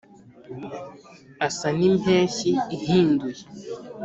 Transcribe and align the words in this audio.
Asa 1.47 1.69
n'impeshyi 1.77 2.51
ihinduye. 2.75 3.43